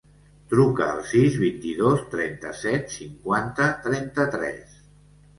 Truca 0.51 0.85
al 0.91 1.01
sis, 1.09 1.35
vint-i-dos, 1.41 1.99
trenta-set, 2.13 2.87
cinquanta, 2.93 3.67
trenta-tres. 3.85 4.73